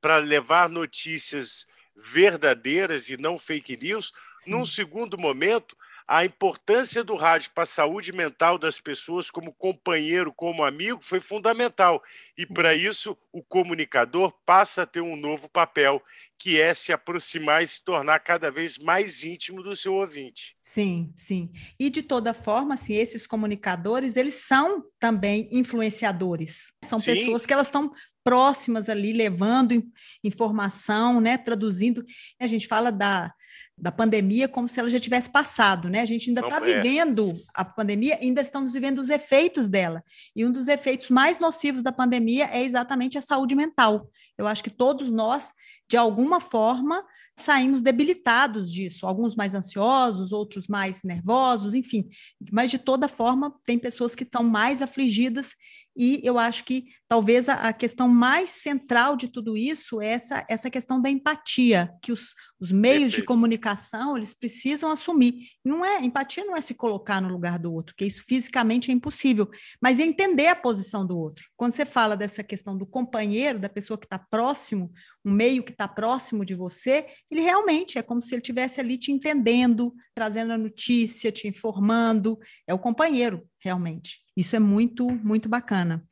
[0.00, 1.66] para levar notícias
[1.96, 4.12] verdadeiras e não fake news.
[4.36, 4.50] Sim.
[4.50, 10.32] Num segundo momento, a importância do rádio para a saúde mental das pessoas, como companheiro,
[10.32, 12.02] como amigo, foi fundamental.
[12.36, 12.76] E para uhum.
[12.76, 16.02] isso, o comunicador passa a ter um novo papel,
[16.38, 20.56] que é se aproximar e se tornar cada vez mais íntimo do seu ouvinte.
[20.60, 21.50] Sim, sim.
[21.80, 26.74] E de toda forma, assim, esses comunicadores, eles são também influenciadores.
[26.84, 27.06] São sim.
[27.06, 27.90] pessoas que elas estão
[28.22, 29.84] próximas ali, levando
[30.22, 32.04] informação, né, traduzindo.
[32.40, 33.32] A gente fala da
[33.76, 36.00] da pandemia como se ela já tivesse passado, né?
[36.00, 36.80] A gente ainda está é.
[36.80, 40.02] vivendo a pandemia, ainda estamos vivendo os efeitos dela.
[40.34, 44.08] E um dos efeitos mais nocivos da pandemia é exatamente a saúde mental.
[44.38, 45.52] Eu acho que todos nós,
[45.88, 47.04] de alguma forma,
[47.36, 52.08] saímos debilitados disso, alguns mais ansiosos, outros mais nervosos, enfim.
[52.52, 55.54] Mas de toda forma, tem pessoas que estão mais afligidas
[55.96, 60.44] e eu acho que talvez a, a, questão mais central de tudo isso é essa,
[60.48, 63.20] essa questão da empatia, que os, os meios Perfeito.
[63.20, 65.50] de comunicação eles precisam assumir.
[65.64, 68.94] Não é empatia não é se colocar no lugar do outro, que isso fisicamente é
[68.94, 69.48] impossível,
[69.80, 71.44] mas é entender a posição do outro.
[71.56, 74.92] Quando você fala dessa questão do companheiro, da pessoa que está próximo,
[75.24, 78.98] um meio que está próximo de você, ele realmente é como se ele estivesse ali
[78.98, 82.38] te entendendo, trazendo a notícia, te informando.
[82.66, 84.20] É o companheiro, realmente.
[84.36, 86.06] Isso é muito, muito bacana.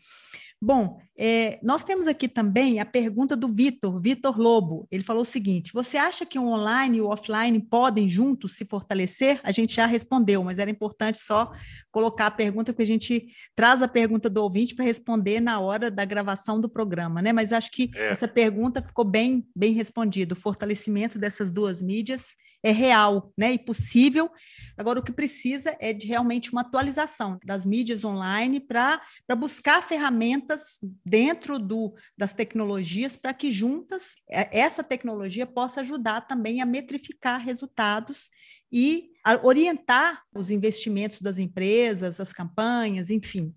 [0.60, 4.86] Bom, É, nós temos aqui também a pergunta do Vitor, Vitor Lobo.
[4.90, 8.64] Ele falou o seguinte: você acha que o online e o offline podem juntos se
[8.64, 9.38] fortalecer?
[9.42, 11.52] A gente já respondeu, mas era importante só
[11.90, 15.90] colocar a pergunta, porque a gente traz a pergunta do ouvinte para responder na hora
[15.90, 17.32] da gravação do programa, né?
[17.32, 18.08] Mas acho que é.
[18.08, 20.32] essa pergunta ficou bem, bem respondida.
[20.32, 23.52] O fortalecimento dessas duas mídias é real, né?
[23.52, 24.30] E possível.
[24.78, 29.00] Agora, o que precisa é de realmente uma atualização das mídias online para
[29.36, 30.78] buscar ferramentas
[31.12, 37.38] dentro do, das tecnologias para que juntas é, essa tecnologia possa ajudar também a metrificar
[37.38, 38.30] resultados
[38.72, 39.10] e
[39.42, 43.54] orientar os investimentos das empresas, as campanhas, enfim.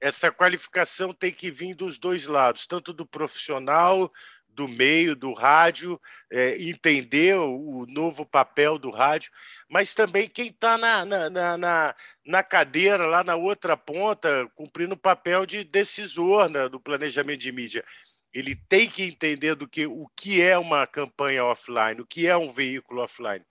[0.00, 4.08] Essa qualificação tem que vir dos dois lados, tanto do profissional
[4.54, 9.30] do meio do rádio, é, entender o, novo papel do rádio,
[9.70, 14.98] mas também quem está na, na, na, na, cadeira, lá na outra ponta, cumprindo o
[14.98, 17.84] papel de decisor né, do planejamento de mídia.
[18.32, 22.36] Ele tem que entender do que o que é uma campanha offline, o que é
[22.36, 23.44] um veículo offline.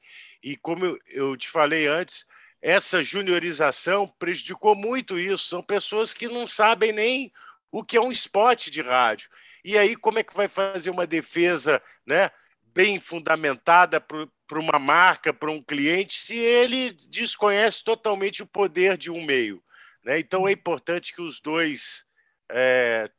[0.44, 2.26] E como eu, eu te falei antes,
[2.62, 5.46] essa juniorização prejudicou muito isso.
[5.46, 7.32] São pessoas que não sabem nem
[7.72, 9.30] o que é um spot de rádio.
[9.63, 12.30] E aí, como é que vai fazer uma defesa né,
[12.74, 19.12] bem fundamentada para uma marca, para um cliente, se ele desconhece totalmente o poder de
[19.12, 19.63] um meio?
[20.04, 20.19] Né?
[20.19, 22.06] Então, é importante que os dois
[22.52, 23.10] é,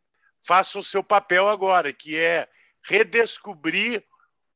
[0.40, 2.48] façam o seu papel agora, que é
[2.83, 4.05] redescobrir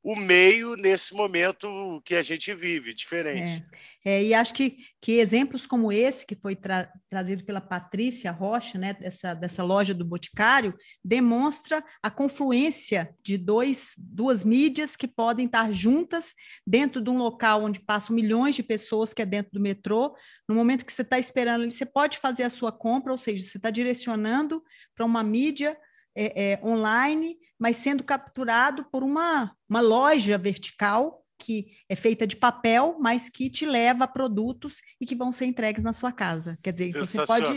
[0.06, 3.66] o meio nesse momento que a gente vive, diferente.
[4.04, 8.30] É, é e acho que, que exemplos como esse, que foi tra trazido pela Patrícia
[8.30, 15.08] Rocha, né, dessa, dessa loja do Boticário, demonstra a confluência de dois, duas mídias que
[15.08, 19.50] podem estar juntas dentro de um local onde passam milhões de pessoas, que é dentro
[19.54, 20.14] do metrô.
[20.48, 23.56] No momento que você está esperando, você pode fazer a sua compra, ou seja, você
[23.56, 24.62] está direcionando
[24.94, 25.76] para uma mídia
[26.16, 32.34] é, é, online, mas sendo capturado por uma, uma loja vertical que é feita de
[32.34, 36.56] papel, mas que te leva a produtos e que vão ser entregues na sua casa.
[36.62, 37.52] Quer dizer, você pode.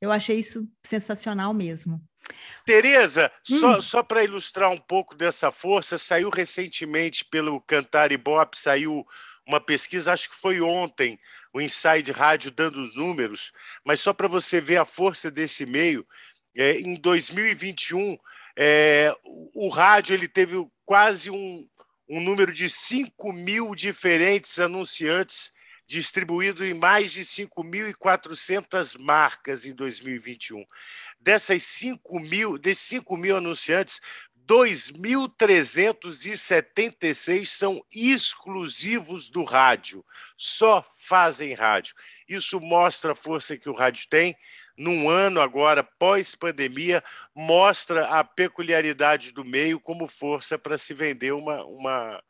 [0.00, 2.00] Eu achei isso sensacional mesmo.
[2.64, 3.58] Tereza, hum.
[3.58, 9.06] só, só para ilustrar um pouco dessa força, saiu recentemente pelo Cantar e Bop, saiu
[9.46, 11.18] uma pesquisa, acho que foi ontem,
[11.54, 13.52] o Inside Rádio dando os números,
[13.84, 16.04] mas só para você ver a força desse meio,
[16.56, 18.16] é, em 2021,
[18.56, 21.68] é, o, o rádio ele teve quase um,
[22.08, 25.52] um número de 5 mil diferentes anunciantes
[25.86, 30.64] distribuído em mais de 5.400 marcas em 2021.
[31.20, 34.00] Dessas 5 mil, desses 5 mil anunciantes,
[34.46, 40.04] 2.376 são exclusivos do rádio,
[40.36, 41.94] só fazem rádio.
[42.28, 44.36] Isso mostra a força que o rádio tem.
[44.78, 47.02] Num ano agora, pós-pandemia,
[47.34, 52.22] mostra a peculiaridade do meio como força para se vender uma, uma,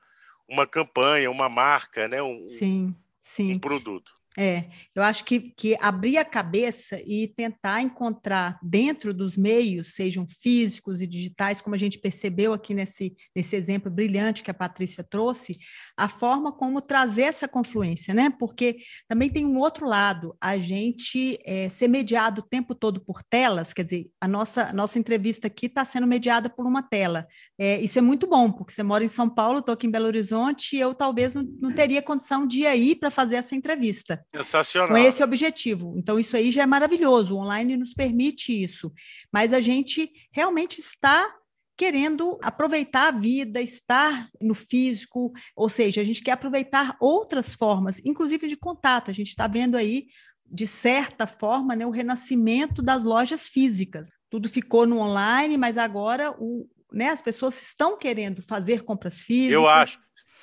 [0.48, 2.22] uma campanha, uma marca, né?
[2.22, 3.54] um, sim, sim.
[3.54, 4.15] um produto.
[4.38, 10.26] É, eu acho que, que abrir a cabeça e tentar encontrar dentro dos meios, sejam
[10.28, 15.02] físicos e digitais, como a gente percebeu aqui nesse, nesse exemplo brilhante que a Patrícia
[15.02, 15.56] trouxe,
[15.96, 18.28] a forma como trazer essa confluência, né?
[18.38, 18.76] Porque
[19.08, 23.72] também tem um outro lado, a gente é, ser mediado o tempo todo por telas,
[23.72, 27.24] quer dizer, a nossa, nossa entrevista aqui está sendo mediada por uma tela.
[27.58, 30.06] É, isso é muito bom, porque você mora em São Paulo, estou aqui em Belo
[30.06, 34.25] Horizonte, e eu talvez não, não teria condição de ir para fazer essa entrevista.
[34.34, 34.90] Sensacional.
[34.90, 35.94] Com esse objetivo.
[35.96, 37.34] Então, isso aí já é maravilhoso.
[37.34, 38.92] O online nos permite isso.
[39.32, 41.32] Mas a gente realmente está
[41.76, 48.00] querendo aproveitar a vida, estar no físico, ou seja, a gente quer aproveitar outras formas,
[48.04, 49.10] inclusive de contato.
[49.10, 50.06] A gente está vendo aí,
[50.46, 54.08] de certa forma, né, o renascimento das lojas físicas.
[54.30, 59.54] Tudo ficou no online, mas agora o, né, as pessoas estão querendo fazer compras físicas.
[59.54, 60.00] Eu acho.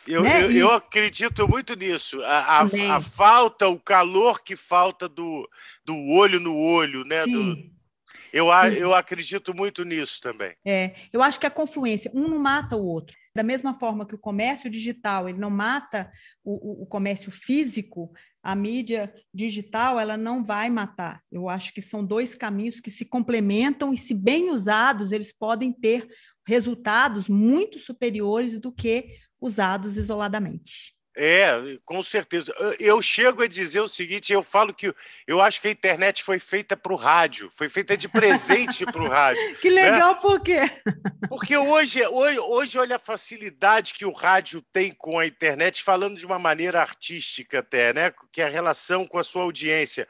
[0.07, 0.43] Eu, né?
[0.43, 2.21] eu, eu, acredito muito nisso.
[2.23, 5.49] A, a, a, falta, o calor que falta do,
[5.85, 7.23] do olho no olho, né?
[7.23, 7.55] Sim.
[7.55, 7.73] Do,
[8.33, 8.77] eu, Sim.
[8.79, 10.55] eu acredito muito nisso também.
[10.65, 13.15] É, eu acho que a confluência, um não mata o outro.
[13.35, 16.11] Da mesma forma que o comércio digital ele não mata
[16.43, 18.11] o, o, o comércio físico,
[18.41, 21.21] a mídia digital ela não vai matar.
[21.31, 25.71] Eu acho que são dois caminhos que se complementam e, se bem usados, eles podem
[25.71, 26.07] ter
[26.45, 30.93] resultados muito superiores do que usados isoladamente.
[31.15, 32.51] É, com certeza.
[32.79, 34.91] Eu chego a dizer o seguinte: eu falo que
[35.27, 39.03] eu acho que a internet foi feita para o rádio, foi feita de presente para
[39.03, 39.41] o rádio.
[39.61, 39.91] Que né?
[39.91, 40.19] legal, né?
[40.19, 40.61] por quê?
[41.29, 46.17] Porque hoje, hoje, hoje, olha a facilidade que o rádio tem com a internet, falando
[46.17, 48.11] de uma maneira artística até, né?
[48.31, 50.07] Que é a relação com a sua audiência.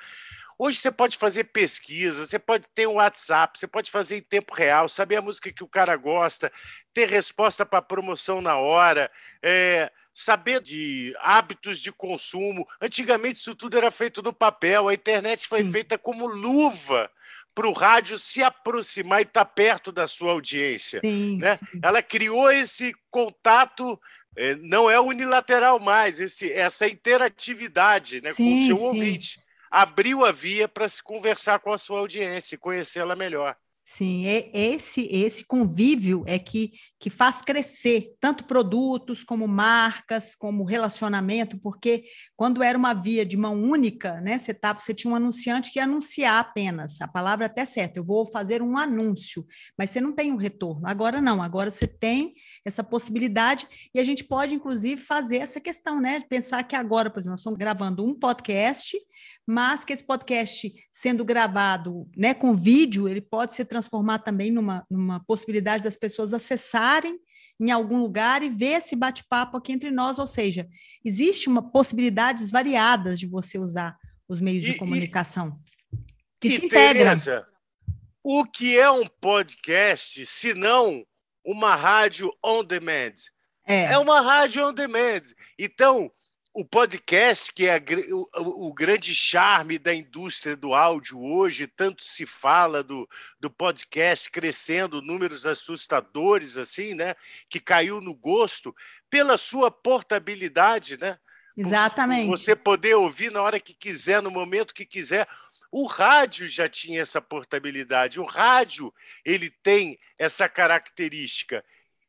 [0.63, 4.55] Hoje você pode fazer pesquisa, você pode ter um WhatsApp, você pode fazer em tempo
[4.55, 6.49] real, saber a música que o cara gosta,
[6.93, 9.11] ter resposta para promoção na hora,
[9.43, 12.65] é, saber de hábitos de consumo.
[12.81, 15.71] Antigamente isso tudo era feito no papel, a internet foi Sim.
[15.73, 17.11] feita como luva
[17.53, 21.01] para o rádio se aproximar e estar tá perto da sua audiência.
[21.01, 21.57] Sim, né?
[21.57, 21.81] Sim.
[21.83, 23.99] Ela criou esse contato,
[24.37, 28.83] é, não é unilateral mais, esse, essa interatividade né, sim, com o seu sim.
[28.83, 29.42] ouvinte.
[29.75, 33.55] Abriu a via para se conversar com a sua audiência e conhecê-la melhor.
[33.83, 41.59] Sim, esse esse convívio é que, que faz crescer tanto produtos como marcas, como relacionamento,
[41.59, 45.69] porque quando era uma via de mão única, né, você, tava, você tinha um anunciante
[45.69, 49.45] que ia anunciar apenas, a palavra é até certa, eu vou fazer um anúncio,
[49.77, 50.87] mas você não tem um retorno.
[50.87, 55.99] Agora não, agora você tem essa possibilidade e a gente pode, inclusive, fazer essa questão,
[55.99, 56.21] né?
[56.29, 58.97] Pensar que agora, por exemplo, nós estamos gravando um podcast,
[59.45, 64.85] mas que esse podcast sendo gravado né, com vídeo, ele pode ser transformar também numa,
[64.89, 66.92] numa possibilidade das pessoas acessarem
[67.59, 70.67] em algum lugar e ver esse bate-papo aqui entre nós, ou seja,
[71.03, 75.59] existe uma possibilidades variadas de você usar os meios de comunicação
[76.39, 77.03] que e, se integram.
[77.03, 77.47] Tereza,
[78.23, 81.05] o que é um podcast se não
[81.45, 83.13] uma rádio on demand?
[83.65, 83.93] É.
[83.93, 85.21] é uma rádio on demand.
[85.57, 86.11] Então,
[86.53, 92.27] o podcast, que é o, o, grande charme da indústria do áudio hoje, tanto se
[92.27, 97.15] fala do, do podcast crescendo, números assustadores, assim, né?
[97.49, 98.75] Que caiu no gosto
[99.09, 101.17] pela sua portabilidade, né?
[101.57, 102.27] Exatamente.
[102.27, 105.27] Você poder ouvir na hora que quiser, no momento que quiser.
[105.71, 108.19] O rádio já tinha essa portabilidade.
[108.19, 108.93] O rádio
[109.25, 111.65] ele tem essa característica.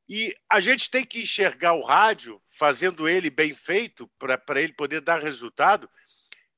[0.09, 5.01] E a gente tem que enxergar o rádio, fazendo ele bem feito, para ele poder
[5.01, 5.89] dar resultado,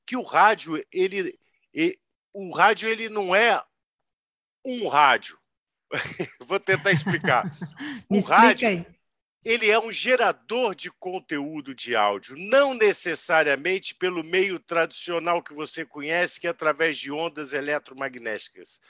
[0.05, 1.37] que o rádio, ele,
[1.73, 1.99] ele,
[2.33, 3.61] o rádio ele não é
[4.65, 5.39] um rádio.
[6.45, 7.49] Vou tentar explicar.
[8.09, 8.85] o rádio, aí.
[9.45, 15.85] ele é um gerador de conteúdo de áudio, não necessariamente pelo meio tradicional que você
[15.85, 18.81] conhece, que é através de ondas eletromagnéticas.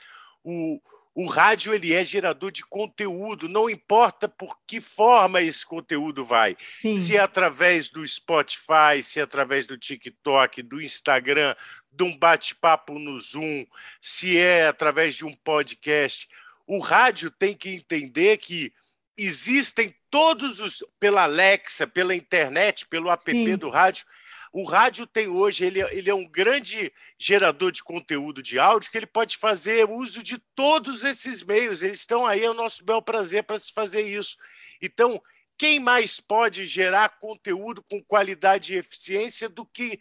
[0.42, 0.80] O,
[1.18, 6.56] o rádio ele é gerador de conteúdo, não importa por que forma esse conteúdo vai.
[6.60, 6.96] Sim.
[6.96, 11.56] Se é através do Spotify, se é através do TikTok, do Instagram,
[11.90, 13.66] de um bate-papo no Zoom,
[14.00, 16.28] se é através de um podcast.
[16.64, 18.72] O rádio tem que entender que
[19.16, 23.56] existem todos os pela Alexa, pela internet, pelo app Sim.
[23.56, 24.06] do rádio,
[24.52, 28.90] o rádio tem hoje, ele, é, ele é um grande gerador de conteúdo de áudio
[28.90, 31.82] que ele pode fazer uso de todos esses meios.
[31.82, 34.36] Eles estão aí, é o nosso bel prazer para se fazer isso.
[34.80, 35.20] Então,
[35.56, 40.00] quem mais pode gerar conteúdo com qualidade e eficiência do que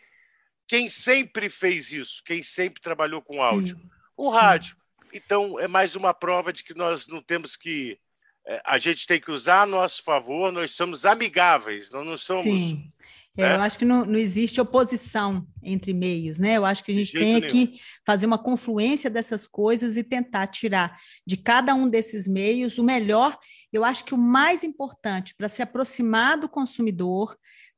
[0.68, 3.78] quem sempre fez isso, quem sempre trabalhou com áudio?
[3.78, 3.90] Sim.
[4.16, 4.76] O rádio.
[5.14, 7.98] Então, é mais uma prova de que nós não temos que.
[8.46, 12.44] É, a gente tem que usar a nosso favor, nós somos amigáveis, nós não somos.
[12.44, 12.90] Sim.
[13.38, 16.58] É, eu acho que não, não, existe oposição entre meios, né?
[16.58, 20.98] Eu acho que a gente tem que fazer uma confluência dessas coisas e tentar tirar
[21.26, 23.38] de cada um desses meios o melhor.
[23.72, 27.38] Eu acho que o mais importante para se aproximar do consumidor,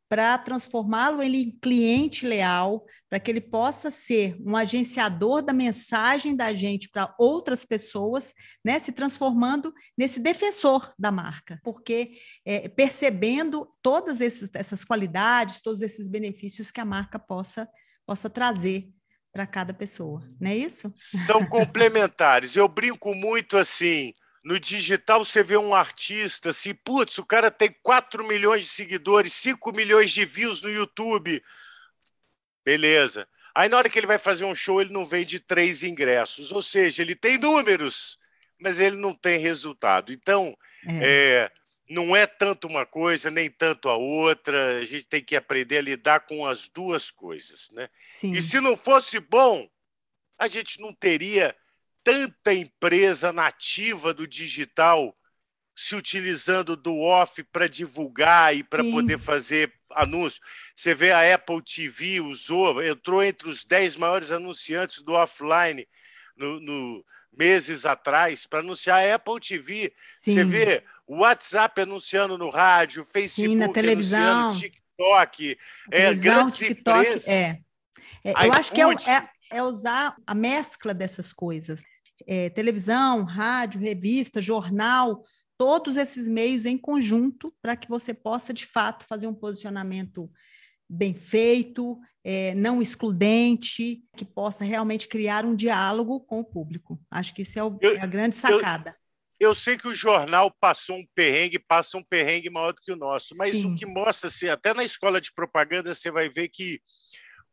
[0.10, 6.52] para transformá-lo em cliente leal, para que ele possa ser um agenciador da mensagem da
[6.52, 8.34] gente para outras pessoas,
[8.66, 15.84] né, se transformando nesse defensor da marca, porque é, percebendo todas esses, essas qualidades, todos
[15.84, 17.70] esses benefícios que a marca possa,
[18.04, 18.90] possa trazer
[19.32, 20.92] para cada pessoa, não é isso?
[20.96, 22.56] São complementares.
[22.56, 24.12] Eu brinco muito assim.
[24.44, 29.34] No digital, você vê um artista assim, putz, o cara tem 4 milhões de seguidores,
[29.34, 31.44] 5 milhões de views no YouTube.
[32.64, 33.28] Beleza.
[33.54, 36.52] Aí, na hora que ele vai fazer um show, ele não vende três ingressos.
[36.52, 38.18] Ou seja, ele tem números,
[38.60, 40.14] mas ele não tem resultado.
[40.14, 40.56] Então,
[40.88, 41.00] é.
[41.02, 41.52] É,
[41.90, 44.78] não é tanto uma coisa, nem tanto a outra.
[44.78, 47.70] A gente tem que aprender a lidar com as duas coisas.
[47.74, 47.90] Né?
[48.06, 48.32] Sim.
[48.32, 49.68] E se não fosse bom,
[50.38, 51.56] a gente não teria
[52.10, 55.16] tanta empresa nativa do digital
[55.76, 60.42] se utilizando do off para divulgar e para poder fazer anúncio.
[60.76, 65.88] Você vê a Apple TV usou, entrou entre os 10 maiores anunciantes do offline
[66.36, 69.94] no, no meses atrás para anunciar a Apple TV.
[70.18, 70.34] Sim.
[70.34, 74.40] Você vê o WhatsApp anunciando no rádio, Facebook Sim, na televisão.
[74.42, 75.58] anunciando, TikTok,
[75.92, 77.28] é, grandes TikTok, empresas.
[77.28, 77.60] É.
[78.24, 81.82] é eu acho que é, é, é usar a mescla dessas coisas.
[82.28, 85.24] É, televisão, rádio, revista, jornal,
[85.58, 90.32] todos esses meios em conjunto para que você possa, de fato, fazer um posicionamento
[90.90, 97.00] bem feito, é, não excludente, que possa realmente criar um diálogo com o público.
[97.12, 98.96] Acho que isso é, o, eu, é a grande sacada.
[99.40, 102.92] Eu, eu, sei que o jornal passou um perrengue, passa um perrengue maior do que
[102.92, 103.74] o nosso, mas Sim.
[103.74, 106.82] o que mostra, assim, até na escola de propaganda, você vai ver que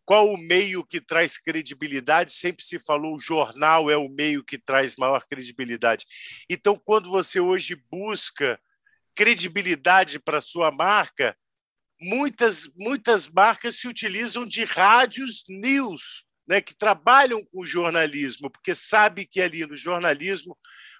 [0.07, 2.31] qual o meio que traz credibilidade?
[2.31, 6.07] Sempre se falou o jornal é o meio que traz maior credibilidade.
[6.49, 8.59] Então, quando você hoje busca
[9.17, 11.37] credibilidade para sua marca,
[12.01, 19.27] muitas muitas marcas se utilizam de rádios news, né, que trabalham com jornalismo, porque sabe
[19.27, 20.57] que ali no jornalismo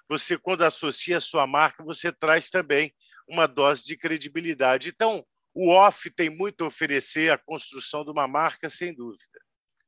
[0.09, 2.93] você quando associa a sua marca, você traz também
[3.29, 4.89] uma dose de credibilidade.
[4.89, 5.25] Então,
[5.57, 9.39] o off tem muito a oferecer à construção de uma marca, sem dúvida.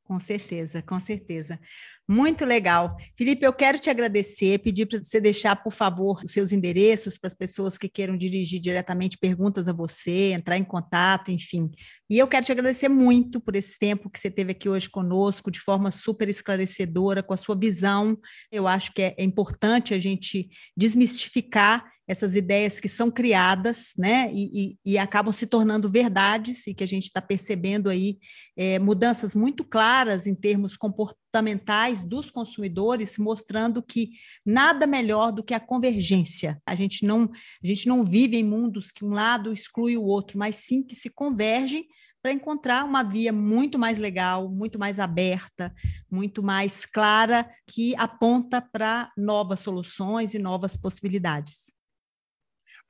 [0.10, 1.60] Com certeza, com certeza.
[2.08, 2.98] Muito legal.
[3.16, 7.28] Felipe, eu quero te agradecer, pedir para você deixar, por favor, os seus endereços para
[7.28, 11.70] as pessoas que queiram dirigir diretamente perguntas a você, entrar em contato, enfim.
[12.10, 15.52] E eu quero te agradecer muito por esse tempo que você teve aqui hoje conosco,
[15.52, 18.18] de forma super esclarecedora, com a sua visão.
[18.52, 24.34] Eu acho que é, é importante a gente desmistificar essas ideias que são criadas, né,
[24.34, 28.18] e, e, e, acabam se tornando verdades, e que a gente está percebendo aí
[28.58, 34.10] é, mudanças muito claras em termos comportamentais dos consumidores, mostrando que
[34.44, 36.60] nada melhor do que a convergência.
[36.66, 37.30] A gente não,
[37.64, 40.96] a gente não vive em mundos que um lado exclui o outro, mas sim que
[40.96, 41.86] se convergem
[42.24, 45.72] para encontrar uma via muito mais legal, muito mais aberta,
[46.10, 51.79] muito mais clara, que aponta para novas soluções e novas possibilidades.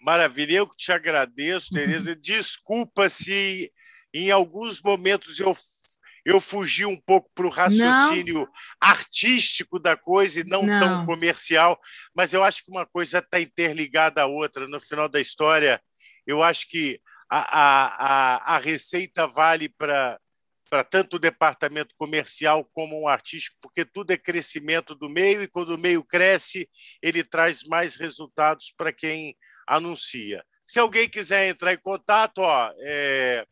[0.02, 2.16] Maravilha, eu te agradeço, Tereza.
[2.18, 3.72] Desculpa se
[4.14, 5.54] em alguns momentos eu,
[6.26, 8.52] eu fugi um pouco para o raciocínio não.
[8.80, 11.80] artístico da coisa e não, não, tão comercial,
[12.16, 14.68] mas eu acho que uma coisa está interligada à outra.
[14.68, 15.82] No final da história,
[16.26, 20.20] eu acho que a, a, a, a receita vale para
[20.70, 25.48] para tanto o departamento comercial como o artístico, porque tudo é crescimento do meio e
[25.48, 26.70] quando o meio cresce,
[27.02, 29.36] ele traz mais resultados para quem
[29.70, 30.44] anuncia.
[30.66, 33.46] Se alguém quiser entrar em contato, ó, é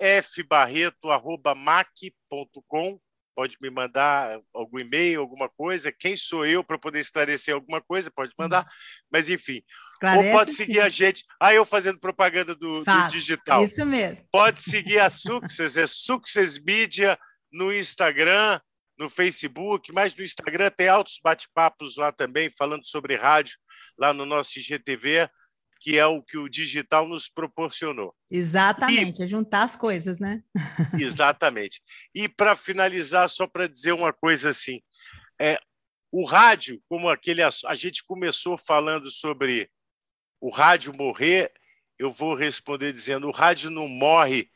[0.00, 3.00] lfbarreto.mac.com,
[3.34, 5.90] pode me mandar algum e-mail, alguma coisa.
[5.92, 8.10] Quem sou eu para poder esclarecer alguma coisa?
[8.10, 8.66] Pode mandar.
[9.12, 9.60] Mas, enfim.
[9.92, 10.80] Esclarece, Ou pode seguir sim.
[10.80, 11.24] a gente.
[11.40, 13.64] Ah, eu fazendo propaganda do, do, digital.
[13.64, 14.24] Isso mesmo.
[14.30, 17.18] Pode seguir a Success, é Success Media
[17.52, 18.60] no Instagram,
[18.98, 23.58] no Facebook, mas no Instagram tem altos bate-papos lá também, falando sobre rádio
[23.98, 25.28] lá no nosso IGTV,
[25.80, 28.14] que é o que o digital nos proporcionou.
[28.30, 30.42] Exatamente, e, é juntar as coisas, né?
[30.98, 31.82] exatamente.
[32.14, 34.80] E para finalizar, só para dizer uma coisa assim,
[35.40, 35.58] é,
[36.10, 39.70] o rádio, como aquele a gente começou falando sobre
[40.40, 41.52] o rádio morrer,
[41.98, 44.50] eu vou responder dizendo o rádio não morre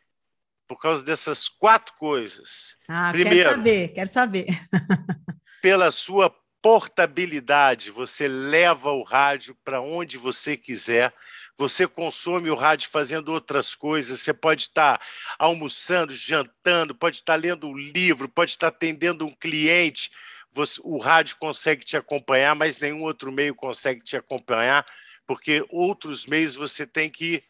[0.67, 2.77] por causa dessas quatro coisas.
[2.89, 4.47] Ah, Primeiro, quero saber, quero saber.
[5.61, 6.31] pela sua
[6.63, 11.13] portabilidade, você leva o rádio para onde você quiser,
[11.57, 15.01] você consome o rádio fazendo outras coisas, você pode estar
[15.39, 20.11] almoçando, jantando, pode estar lendo um livro, pode estar atendendo um cliente,
[20.53, 24.85] você, o rádio consegue te acompanhar, mas nenhum outro meio consegue te acompanhar,
[25.27, 27.43] porque outros meios você tem que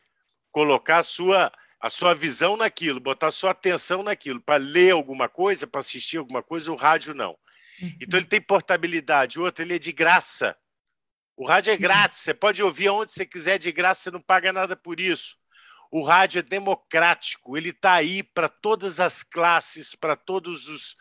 [0.50, 5.66] colocar a sua a sua visão naquilo, botar sua atenção naquilo, para ler alguma coisa,
[5.66, 7.38] para assistir alguma coisa, o rádio não.
[8.00, 9.38] Então ele tem portabilidade.
[9.38, 10.56] O outro, ele é de graça.
[11.36, 11.80] O rádio é uhum.
[11.80, 15.38] grátis, você pode ouvir onde você quiser de graça, você não paga nada por isso.
[15.90, 20.96] O rádio é democrático, ele está aí para todas as classes, para todos os,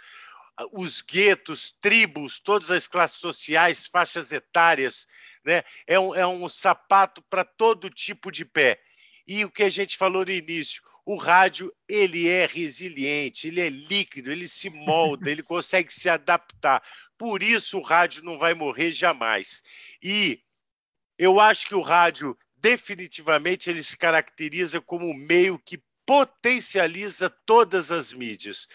[0.71, 5.05] os guetos, tribos, todas as classes sociais, faixas etárias.
[5.45, 5.61] Né?
[5.85, 8.81] É, um, é um sapato para todo tipo de pé.
[9.27, 13.67] E o que a gente falou no início, o rádio ele é resiliente, ele é
[13.67, 16.83] líquido, ele se molda, ele consegue se adaptar.
[17.17, 19.63] Por isso o rádio não vai morrer jamais.
[20.03, 20.39] E
[21.17, 27.91] eu acho que o rádio definitivamente ele se caracteriza como um meio que potencializa todas
[27.91, 28.67] as mídias.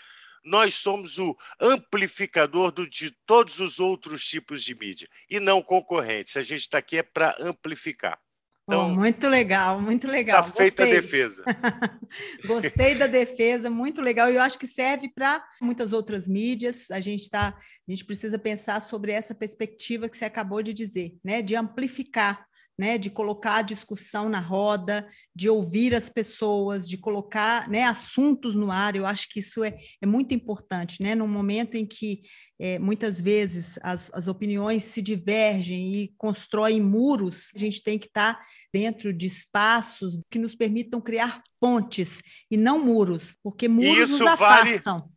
[0.45, 6.37] Nós somos o amplificador do, de todos os outros tipos de mídia e não concorrentes.
[6.37, 8.21] A gente está aqui é para amplificar.
[8.67, 10.41] Então, oh, muito legal, muito legal.
[10.41, 11.45] Está feita a defesa.
[12.47, 14.31] Gostei da defesa, muito legal.
[14.31, 16.91] E eu acho que serve para muitas outras mídias.
[16.91, 21.15] A gente tá, a gente precisa pensar sobre essa perspectiva que você acabou de dizer,
[21.23, 21.43] né?
[21.43, 22.47] De amplificar
[22.79, 28.57] né, de colocar a discussão na roda, de ouvir as pessoas, de colocar né, assuntos
[28.57, 28.97] no ar.
[28.97, 31.15] Eu acho que isso é, é muito importante, né?
[31.15, 32.23] No momento em que
[32.59, 38.07] é, muitas vezes as, as opiniões se divergem e constroem muros, a gente tem que
[38.07, 38.41] estar
[38.73, 44.33] dentro de espaços que nos permitam criar pontes e não muros, porque muros isso nos
[44.33, 44.99] afastam.
[44.99, 45.15] Vale...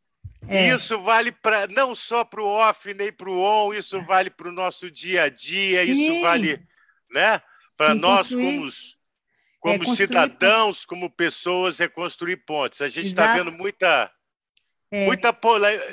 [0.48, 0.74] É.
[0.74, 4.48] Isso vale para não só para o off nem para o on, isso vale para
[4.48, 5.92] o nosso dia a dia, Sim.
[5.92, 6.66] isso vale
[7.18, 7.42] né?
[7.76, 8.70] Para nós, como,
[9.60, 12.82] como é, cidadãos, como pessoas, é construir pontes.
[12.82, 14.12] A gente está vendo muita.
[14.90, 15.06] É.
[15.06, 15.38] Muita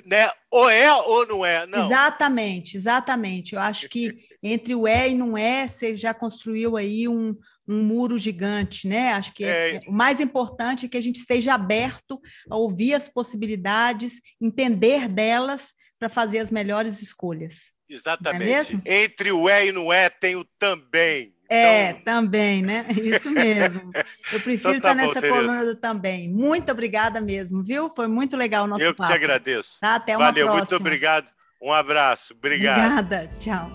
[0.07, 0.31] né?
[0.51, 1.85] Ou é ou não é, não.
[1.85, 3.55] Exatamente, exatamente.
[3.55, 7.83] Eu acho que entre o é e não é, você já construiu aí um, um
[7.83, 9.13] muro gigante, né?
[9.15, 9.81] Acho que é, é.
[9.89, 15.73] o mais importante é que a gente esteja aberto a ouvir as possibilidades, entender delas
[15.99, 17.74] para fazer as melhores escolhas.
[17.89, 18.81] Exatamente.
[18.85, 21.35] É Entre o é e não é tem o também.
[21.49, 22.03] É, então...
[22.03, 22.87] também, né?
[23.03, 23.93] Isso mesmo.
[24.33, 26.29] Eu prefiro então, tá estar nessa bom, coluna do também.
[26.29, 27.91] Muito obrigada mesmo, viu?
[27.95, 29.03] Foi muito legal o nosso Eu papo.
[29.03, 29.81] Eu que te agradeço.
[29.81, 29.97] Tá?
[29.97, 30.59] Até uma Valeu, próxima.
[30.59, 31.31] muito obrigado.
[31.63, 32.35] Um abraço.
[32.35, 32.99] Obrigado.
[33.01, 33.31] Obrigada.
[33.39, 33.73] Tchau.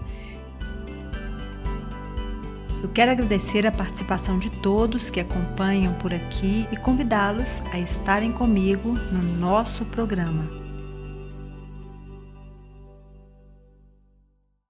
[2.82, 8.32] Eu quero agradecer a participação de todos que acompanham por aqui e convidá-los a estarem
[8.32, 10.59] comigo no nosso programa.